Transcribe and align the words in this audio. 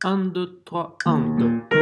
1, 0.00 0.32
2, 0.32 0.62
3, 0.64 0.96
1, 1.04 1.68
2. 1.68 1.77